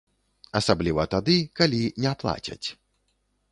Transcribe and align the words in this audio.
Асабліва 0.59 1.05
тады, 1.13 1.37
калі 1.61 1.81
не 2.05 2.17
плацяць. 2.25 2.67